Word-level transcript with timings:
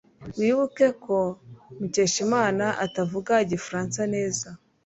Wibuke 0.39 0.87
ko 1.03 1.17
Mukeshimana 1.79 2.65
atavuga 2.85 3.33
Igifaransa 3.45 4.01
neza 4.13 4.47